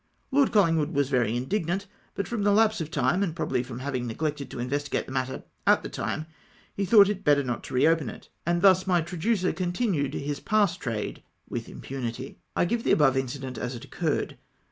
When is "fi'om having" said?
3.63-4.07